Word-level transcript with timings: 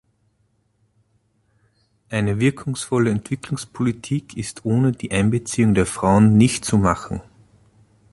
Eine 2.09 2.39
wirkungsvolle 2.39 3.11
Entwicklungspolitik 3.11 4.35
ist 4.35 4.65
ohne 4.65 4.93
die 4.93 5.11
Einbeziehung 5.11 5.75
der 5.75 5.85
Frauen 5.85 6.37
nicht 6.37 6.65
zu 6.65 6.79
machen. 6.79 7.21